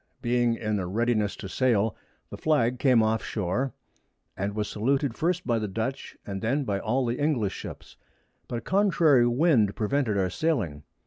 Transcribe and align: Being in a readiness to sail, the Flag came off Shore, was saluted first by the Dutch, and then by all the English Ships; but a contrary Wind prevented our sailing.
Being 0.23 0.55
in 0.55 0.79
a 0.79 0.87
readiness 0.87 1.35
to 1.35 1.47
sail, 1.47 1.95
the 2.31 2.37
Flag 2.39 2.79
came 2.79 3.03
off 3.03 3.23
Shore, 3.23 3.71
was 4.35 4.67
saluted 4.67 5.13
first 5.13 5.45
by 5.45 5.59
the 5.59 5.67
Dutch, 5.67 6.17
and 6.25 6.41
then 6.41 6.63
by 6.63 6.79
all 6.79 7.05
the 7.05 7.19
English 7.19 7.53
Ships; 7.53 7.97
but 8.47 8.57
a 8.57 8.61
contrary 8.61 9.27
Wind 9.27 9.75
prevented 9.75 10.17
our 10.17 10.31
sailing. 10.31 10.81